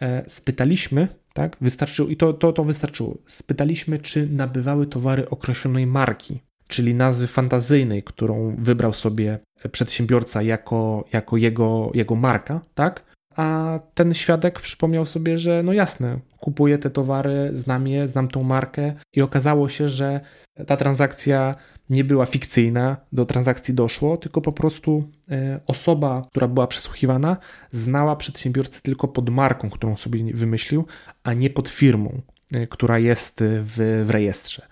e, 0.00 0.30
spytaliśmy 0.30 1.19
tak? 1.32 1.56
Wystarczyło, 1.60 2.08
I 2.08 2.16
to, 2.16 2.32
to, 2.32 2.52
to 2.52 2.64
wystarczyło. 2.64 3.18
Spytaliśmy, 3.26 3.98
czy 3.98 4.26
nabywały 4.26 4.86
towary 4.86 5.30
określonej 5.30 5.86
marki, 5.86 6.40
czyli 6.68 6.94
nazwy 6.94 7.26
fantazyjnej, 7.26 8.02
którą 8.02 8.56
wybrał 8.58 8.92
sobie 8.92 9.38
przedsiębiorca 9.72 10.42
jako, 10.42 11.04
jako 11.12 11.36
jego, 11.36 11.90
jego 11.94 12.14
marka, 12.14 12.60
tak? 12.74 13.10
A 13.36 13.78
ten 13.94 14.14
świadek 14.14 14.60
przypomniał 14.60 15.06
sobie, 15.06 15.38
że 15.38 15.62
no 15.62 15.72
jasne, 15.72 16.18
kupuję 16.38 16.78
te 16.78 16.90
towary, 16.90 17.50
znam 17.52 17.88
je, 17.88 18.08
znam 18.08 18.28
tą 18.28 18.42
markę 18.42 18.94
i 19.14 19.22
okazało 19.22 19.68
się, 19.68 19.88
że 19.88 20.20
ta 20.66 20.76
transakcja 20.76 21.54
nie 21.90 22.04
była 22.04 22.26
fikcyjna, 22.26 22.96
do 23.12 23.26
transakcji 23.26 23.74
doszło, 23.74 24.16
tylko 24.16 24.40
po 24.40 24.52
prostu 24.52 25.10
e, 25.30 25.60
osoba, 25.66 26.26
która 26.30 26.48
była 26.48 26.66
przesłuchiwana, 26.66 27.36
znała 27.72 28.16
przedsiębiorcę 28.16 28.80
tylko 28.82 29.08
pod 29.08 29.30
marką, 29.30 29.70
którą 29.70 29.96
sobie 29.96 30.34
wymyślił, 30.34 30.86
a 31.22 31.34
nie 31.34 31.50
pod 31.50 31.68
firmą, 31.68 32.22
e, 32.52 32.66
która 32.66 32.98
jest 32.98 33.44
w, 33.44 34.04
w 34.06 34.10
rejestrze. 34.10 34.66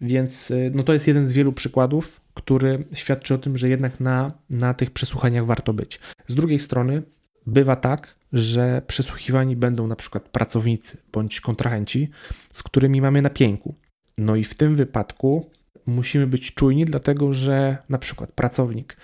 Więc 0.00 0.50
e, 0.50 0.54
no 0.74 0.82
to 0.82 0.92
jest 0.92 1.06
jeden 1.06 1.26
z 1.26 1.32
wielu 1.32 1.52
przykładów, 1.52 2.20
który 2.34 2.84
świadczy 2.94 3.34
o 3.34 3.38
tym, 3.38 3.58
że 3.58 3.68
jednak 3.68 4.00
na, 4.00 4.32
na 4.50 4.74
tych 4.74 4.90
przesłuchaniach 4.90 5.46
warto 5.46 5.72
być. 5.72 6.00
Z 6.26 6.34
drugiej 6.34 6.58
strony 6.58 7.02
bywa 7.46 7.76
tak, 7.76 8.14
że 8.32 8.82
przesłuchiwani 8.86 9.56
będą 9.56 9.86
na 9.86 9.96
przykład 9.96 10.28
pracownicy 10.28 10.96
bądź 11.12 11.40
kontrahenci, 11.40 12.10
z 12.52 12.62
którymi 12.62 13.00
mamy 13.00 13.22
na 13.22 13.30
pięku. 13.30 13.74
No 14.18 14.36
i 14.36 14.44
w 14.44 14.54
tym 14.54 14.76
wypadku 14.76 15.50
musimy 15.86 16.26
być 16.26 16.54
czujni, 16.54 16.84
dlatego 16.84 17.34
że 17.34 17.78
na 17.88 17.98
przykład 17.98 18.32
pracownik, 18.32 18.96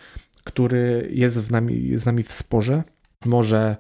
który 0.45 1.09
jest 1.12 1.37
z 1.37 1.50
nami, 1.50 1.99
z 1.99 2.06
nami 2.06 2.23
w 2.23 2.33
sporze, 2.33 2.83
może 3.25 3.76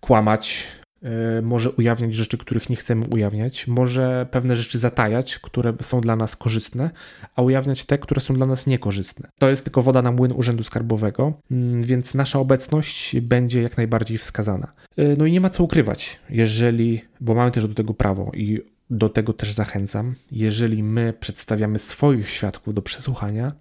kłamać, 0.00 0.66
yy, 1.02 1.10
może 1.42 1.70
ujawniać 1.70 2.14
rzeczy, 2.14 2.38
których 2.38 2.70
nie 2.70 2.76
chcemy 2.76 3.06
ujawniać, 3.06 3.66
może 3.66 4.26
pewne 4.30 4.56
rzeczy 4.56 4.78
zatajać, 4.78 5.38
które 5.38 5.74
są 5.82 6.00
dla 6.00 6.16
nas 6.16 6.36
korzystne, 6.36 6.90
a 7.36 7.42
ujawniać 7.42 7.84
te, 7.84 7.98
które 7.98 8.20
są 8.20 8.34
dla 8.34 8.46
nas 8.46 8.66
niekorzystne. 8.66 9.28
To 9.38 9.50
jest 9.50 9.64
tylko 9.64 9.82
woda 9.82 10.02
na 10.02 10.12
młyn 10.12 10.32
Urzędu 10.32 10.64
Skarbowego, 10.64 11.32
yy, 11.50 11.82
więc 11.82 12.14
nasza 12.14 12.38
obecność 12.38 13.20
będzie 13.20 13.62
jak 13.62 13.76
najbardziej 13.76 14.18
wskazana. 14.18 14.72
Yy, 14.96 15.16
no 15.18 15.26
i 15.26 15.32
nie 15.32 15.40
ma 15.40 15.50
co 15.50 15.64
ukrywać, 15.64 16.20
jeżeli, 16.30 17.00
bo 17.20 17.34
mamy 17.34 17.50
też 17.50 17.68
do 17.68 17.74
tego 17.74 17.94
prawo 17.94 18.30
i 18.34 18.60
do 18.90 19.08
tego 19.08 19.32
też 19.32 19.52
zachęcam. 19.52 20.14
Jeżeli 20.30 20.82
my 20.82 21.14
przedstawiamy 21.20 21.78
swoich 21.78 22.30
świadków 22.30 22.74
do 22.74 22.82
przesłuchania, 22.82 23.52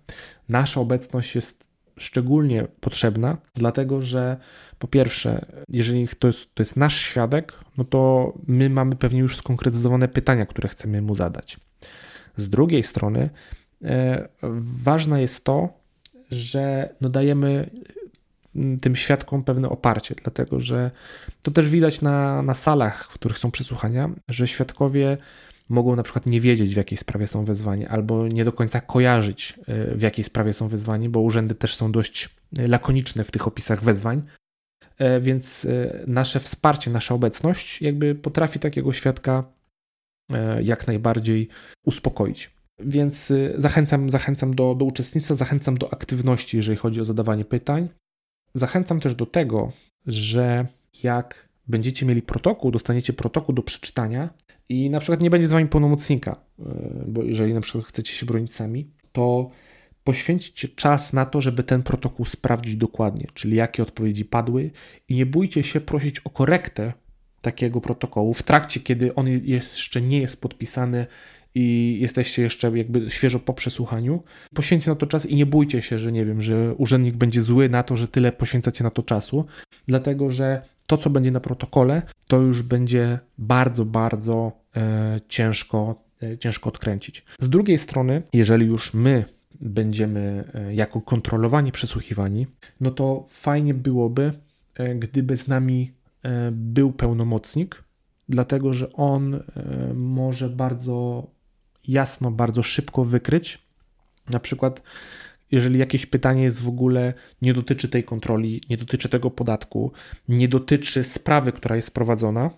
nasza 0.50 0.81
obecność 0.81 1.36
jest 1.36 1.67
szczególnie 1.98 2.67
potrzebna, 2.79 3.38
dlatego 3.55 4.01
że 4.01 4.38
po 4.79 4.88
pierwsze, 4.88 5.46
jeżeli 5.69 6.07
to 6.19 6.27
jest, 6.27 6.55
to 6.55 6.62
jest 6.62 6.75
nasz 6.75 6.98
świadek, 6.98 7.53
no 7.77 7.84
to 7.84 8.34
my 8.48 8.69
mamy 8.69 8.96
pewnie 8.96 9.19
już 9.19 9.38
skonkretyzowane 9.38 10.07
pytania, 10.07 10.46
które 10.46 10.69
chcemy 10.69 11.01
mu 11.01 11.15
zadać. 11.15 11.60
Z 12.38 12.50
drugiej 12.50 12.84
strony, 12.84 13.29
e, 13.84 14.27
ważne 14.84 15.22
jest 15.22 15.43
to, 15.43 15.69
że 16.31 16.96
no 17.01 17.10
dajemy 17.10 17.69
tym 18.82 18.96
świadkom 18.96 19.44
pewne 19.44 19.70
oparcie, 19.70 20.16
dlatego 20.24 20.60
że 20.60 20.92
to 21.42 21.52
też 21.52 21.70
widać 21.70 22.02
na, 22.02 22.42
na 22.42 22.54
salach, 22.54 23.08
w 23.12 23.14
których 23.14 23.40
są 23.40 23.52
przesłuchania, 23.52 24.10
że 24.30 24.48
świadkowie 24.48 25.18
mogą 25.70 25.96
na 25.96 26.04
przykład 26.04 26.26
nie 26.26 26.42
wiedzieć, 26.42 26.74
w 26.74 26.78
jakiej 26.78 26.98
sprawie 26.98 27.28
są 27.28 27.46
wezwani, 27.46 27.86
albo 27.86 28.28
nie 28.28 28.46
do 28.46 28.52
końca 28.52 28.82
kojarzyć, 28.82 29.60
e, 29.68 29.96
w 29.96 30.02
jakiej 30.02 30.24
sprawie 30.24 30.54
są 30.54 30.68
wezwani, 30.68 31.10
bo 31.10 31.20
urzędy 31.20 31.56
też 31.56 31.76
są 31.76 31.92
dość 31.92 32.30
lakoniczne 32.58 33.24
w 33.24 33.32
tych 33.32 33.48
opisach 33.48 33.84
wezwań. 33.84 34.22
E, 34.98 35.20
więc 35.20 35.66
e, 35.66 36.04
nasze 36.08 36.40
wsparcie, 36.40 36.92
nasza 36.92 37.16
obecność 37.16 37.82
jakby 37.82 38.16
potrafi 38.16 38.60
takiego 38.60 38.94
świadka 38.94 39.44
jak 40.64 40.88
najbardziej 40.88 41.48
uspokoić. 41.86 42.52
Więc 42.80 43.34
zachęcam, 43.58 44.10
zachęcam 44.10 44.56
do, 44.56 44.76
do 44.76 44.86
uczestnictwa, 44.86 45.36
zachęcam 45.36 45.78
do 45.78 45.94
aktywności, 45.94 46.58
jeżeli 46.58 46.78
chodzi 46.78 47.02
o 47.02 47.06
zadawanie 47.06 47.46
pytań. 47.46 47.90
Zachęcam 48.58 49.00
też 49.00 49.16
do 49.16 49.26
tego, 49.26 49.72
że 50.08 50.68
jak 51.04 51.50
będziecie 51.68 52.06
mieli 52.06 52.22
protokół, 52.22 52.72
dostaniecie 52.72 53.14
protokół 53.14 53.56
do 53.56 53.64
przeczytania 53.64 54.30
i 54.70 54.90
na 54.90 55.00
przykład 55.00 55.22
nie 55.22 55.30
będzie 55.30 55.48
z 55.48 55.52
wami 55.52 55.68
pełnomocnika, 55.68 56.42
e, 56.60 56.64
bo 57.08 57.24
jeżeli 57.24 57.54
na 57.54 57.62
przykład 57.62 57.86
chcecie 57.86 58.14
się 58.14 58.26
bronić 58.26 58.54
sami, 58.54 58.92
to 59.12 59.50
poświęćcie 60.04 60.68
czas 60.68 61.14
na 61.14 61.26
to, 61.26 61.42
żeby 61.42 61.64
ten 61.64 61.84
protokół 61.84 62.26
sprawdzić 62.26 62.76
dokładnie, 62.76 63.28
czyli 63.34 63.56
jakie 63.56 63.84
odpowiedzi 63.84 64.26
padły 64.26 64.72
i 65.10 65.16
nie 65.16 65.26
bójcie 65.26 65.64
się 65.64 65.82
prosić 65.82 66.20
o 66.20 66.30
korektę 66.30 66.94
takiego 67.42 67.82
protokołu 67.82 68.34
w 68.34 68.44
trakcie, 68.44 68.80
kiedy 68.80 69.16
on 69.16 69.28
jeszcze 69.28 70.02
nie 70.02 70.20
jest 70.20 70.42
podpisany 70.42 71.08
i 71.58 71.98
jesteście 72.02 72.42
jeszcze 72.42 72.78
jakby 72.78 73.12
świeżo 73.12 73.40
po 73.40 73.54
przesłuchaniu, 73.54 74.24
poświęćcie 74.54 74.90
na 74.92 74.96
to 74.96 75.08
czas 75.08 75.26
i 75.26 75.36
nie 75.36 75.46
bójcie 75.46 75.82
się, 75.82 76.00
że 76.00 76.12
nie 76.12 76.26
wiem, 76.26 76.42
że 76.42 76.76
urzędnik 76.76 77.16
będzie 77.16 77.42
zły 77.42 77.70
na 77.70 77.84
to, 77.84 77.96
że 77.96 78.08
tyle 78.08 78.32
poświęcacie 78.32 78.84
na 78.84 78.90
to 78.90 79.04
czasu, 79.04 79.46
dlatego 79.88 80.32
że 80.32 80.62
to, 80.88 80.98
co 80.98 81.10
będzie 81.10 81.32
na 81.32 81.40
protokole, 81.40 82.02
to 82.28 82.38
już 82.38 82.62
będzie 82.62 83.20
bardzo, 83.38 83.86
bardzo 83.86 84.52
e, 84.76 85.20
ciężko, 85.28 86.04
e, 86.24 86.38
ciężko 86.38 86.70
odkręcić. 86.70 87.26
Z 87.40 87.50
drugiej 87.50 87.78
strony, 87.78 88.24
jeżeli 88.34 88.66
już 88.66 88.94
my 88.94 89.26
będziemy 89.62 90.52
e, 90.54 90.74
jako 90.74 91.02
kontrolowani, 91.02 91.72
przesłuchiwani, 91.72 92.48
no 92.82 92.92
to 92.92 93.26
fajnie 93.30 93.74
byłoby, 93.74 94.34
e, 94.76 94.96
gdyby 94.96 95.36
z 95.36 95.48
nami 95.48 95.92
e, 96.24 96.52
był 96.52 96.92
pełnomocnik, 96.92 97.84
dlatego 98.30 98.74
że 98.74 98.94
on 98.94 99.40
może 99.94 100.50
bardzo 100.50 101.28
jasno, 101.88 102.32
bardzo 102.32 102.63
szybko 102.63 103.06
wykryć. 103.06 103.60
Na 104.29 104.39
przykład, 104.39 104.82
jeżeli 105.51 105.79
jakieś 105.79 106.06
pytanie 106.06 106.44
jest 106.44 106.62
w 106.62 106.67
ogóle, 106.67 107.13
nie 107.41 107.53
dotyczy 107.53 107.89
tej 107.89 108.03
kontroli, 108.03 108.62
nie 108.70 108.77
dotyczy 108.77 109.10
tego 109.10 109.32
podatku, 109.32 109.91
nie 110.27 110.48
dotyczy 110.48 111.03
sprawy, 111.03 111.51
która 111.51 111.75
jest 111.75 111.94
prowadzona, 111.94 112.50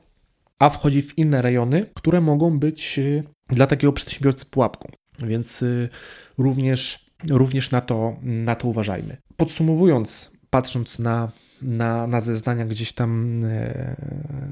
a 0.60 0.70
wchodzi 0.70 1.02
w 1.02 1.18
inne 1.18 1.42
rejony, 1.42 1.86
które 1.94 2.22
mogą 2.22 2.60
być 2.60 3.00
dla 3.48 3.68
takiego 3.68 3.94
przedsiębiorcy 3.94 4.46
pułapką. 4.46 4.92
Więc 5.24 5.62
y, 5.62 5.90
również, 6.38 7.12
również 7.30 7.72
na, 7.72 7.82
to, 7.82 8.18
na 8.22 8.56
to 8.56 8.68
uważajmy. 8.68 9.18
Podsumowując, 9.38 10.32
patrząc 10.50 11.00
na, 11.00 11.32
na, 11.62 12.08
na 12.08 12.22
zeznania 12.22 12.66
gdzieś 12.66 12.94
tam 12.94 13.42
e, 13.44 13.96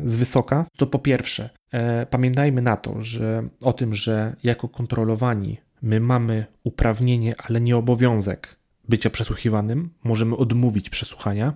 z 0.03 0.15
wysoka, 0.15 0.65
to 0.77 0.87
po 0.87 0.99
pierwsze, 0.99 1.49
e, 1.71 2.05
pamiętajmy 2.05 2.61
na 2.61 2.77
to, 2.77 3.01
że 3.01 3.47
o 3.61 3.73
tym, 3.73 3.95
że 3.95 4.35
jako 4.43 4.69
kontrolowani 4.69 5.57
my 5.81 5.99
mamy 5.99 6.45
uprawnienie, 6.63 7.35
ale 7.37 7.61
nie 7.61 7.77
obowiązek 7.77 8.57
bycia 8.89 9.09
przesłuchiwanym, 9.09 9.89
możemy 10.03 10.35
odmówić 10.35 10.89
przesłuchania. 10.89 11.53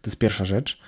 To 0.00 0.10
jest 0.10 0.18
pierwsza 0.18 0.44
rzecz. 0.44 0.80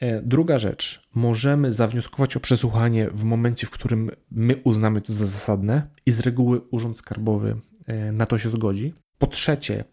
E, 0.00 0.22
druga 0.22 0.58
rzecz, 0.58 1.08
możemy 1.14 1.72
zawnioskować 1.72 2.36
o 2.36 2.40
przesłuchanie 2.40 3.10
w 3.10 3.24
momencie, 3.24 3.66
w 3.66 3.70
którym 3.70 4.10
my 4.30 4.56
uznamy 4.64 5.00
to 5.00 5.12
za 5.12 5.26
zasadne 5.26 5.88
i 6.06 6.12
z 6.12 6.20
reguły 6.20 6.60
Urząd 6.70 6.96
Skarbowy 6.96 7.56
na 8.12 8.26
to 8.26 8.38
się 8.38 8.50
zgodzi. 8.50 8.94
Po 9.18 9.26
trzecie, 9.26 9.84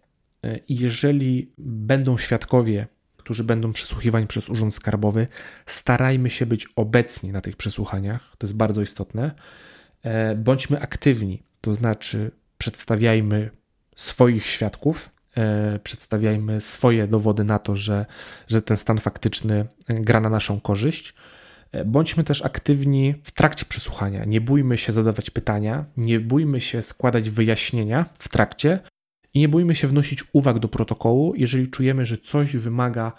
jeżeli 0.69 1.53
będą 1.57 2.17
świadkowie, 2.17 2.87
którzy 3.25 3.43
będą 3.43 3.73
przesłuchiwani 3.73 4.27
przez 4.27 4.49
Urząd 4.49 4.73
Skarbowy, 4.73 5.27
starajmy 5.65 6.29
się 6.29 6.45
być 6.45 6.67
obecni 6.75 7.31
na 7.31 7.41
tych 7.41 7.55
przesłuchaniach, 7.55 8.35
to 8.37 8.47
jest 8.47 8.55
bardzo 8.55 8.81
istotne. 8.81 9.31
Bądźmy 10.37 10.81
aktywni, 10.81 11.43
to 11.61 11.75
znaczy 11.75 12.31
przedstawiajmy 12.57 13.49
swoich 13.95 14.45
świadków, 14.45 15.09
E, 15.37 15.79
przedstawiajmy 15.79 16.61
swoje 16.61 17.07
dowody 17.07 17.43
na 17.43 17.59
to, 17.59 17.75
że, 17.75 18.05
że 18.47 18.61
ten 18.61 18.77
stan 18.77 18.97
faktyczny 18.97 19.65
gra 19.87 20.19
na 20.19 20.29
naszą 20.29 20.59
korzyść. 20.59 21.13
E, 21.71 21.85
bądźmy 21.85 22.23
też 22.23 22.45
aktywni 22.45 23.15
w 23.23 23.31
trakcie 23.31 23.65
przesłuchania. 23.65 24.25
Nie 24.25 24.41
bójmy 24.41 24.77
się 24.77 24.93
zadawać 24.93 25.29
pytania, 25.29 25.85
nie 25.97 26.19
bójmy 26.19 26.61
się 26.61 26.81
składać 26.81 27.29
wyjaśnienia 27.29 28.05
w 28.19 28.29
trakcie 28.29 28.79
i 29.35 29.39
nie 29.39 29.49
bójmy 29.49 29.75
się 29.75 29.87
wnosić 29.87 30.23
uwag 30.33 30.59
do 30.59 30.67
protokołu, 30.67 31.33
jeżeli 31.35 31.67
czujemy, 31.67 32.05
że 32.05 32.17
coś 32.17 32.57
wymaga 32.57 33.11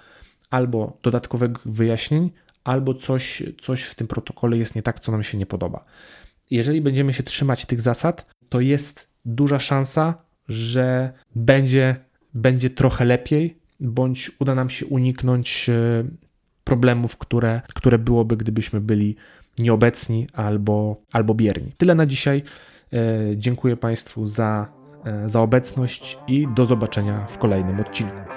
albo 0.51 0.99
dodatkowych 1.03 1.51
wyjaśnień, 1.65 2.31
albo 2.65 2.95
coś, 2.95 3.43
coś 3.61 3.83
w 3.83 3.95
tym 3.95 4.07
protokole 4.07 4.57
jest 4.57 4.75
nie 4.75 4.83
tak, 4.83 5.01
co 5.01 5.13
nam 5.13 5.23
się 5.23 5.39
nie 5.39 5.47
podoba. 5.47 5.85
Jeżeli 6.51 6.81
będziemy 6.81 7.13
się 7.13 7.23
trzymać 7.23 7.67
tych 7.67 7.81
zasad, 7.81 8.27
to 8.49 8.61
jest 8.61 9.09
duża 9.25 9.59
szansa, 9.59 10.15
że 10.49 11.13
będzie 11.35 11.97
będzie 12.35 12.71
trochę 12.71 13.05
lepiej, 13.05 13.59
bądź 13.81 14.31
uda 14.39 14.55
nam 14.55 14.71
się 14.71 14.87
uniknąć 14.87 15.69
e, 15.69 16.05
problemów, 16.65 17.17
które, 17.17 17.63
które 17.75 17.99
byłoby, 17.99 18.37
gdybyśmy 18.37 18.81
byli 18.81 19.17
nieobecni 19.59 20.27
albo, 20.33 21.03
albo 21.13 21.35
bierni. 21.35 21.73
Tyle 21.79 21.95
na 21.95 22.07
dzisiaj. 22.07 22.43
E, 22.93 23.37
dziękuję 23.37 23.77
Państwu 23.77 24.27
za, 24.27 24.73
za 25.27 25.41
obecność 25.41 26.19
i 26.27 26.49
do 26.55 26.67
zobaczenia 26.67 27.27
w 27.29 27.39
kolejnym 27.39 27.81
odcinku. 27.81 28.36